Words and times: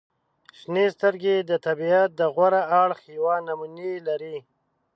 •شنې 0.59 0.85
سترګې 0.95 1.35
د 1.49 1.51
طبیعت 1.65 2.09
د 2.19 2.21
غوره 2.33 2.61
اړخ 2.81 2.99
یوه 3.17 3.35
نمونې 3.47 3.93
لري. 4.07 4.37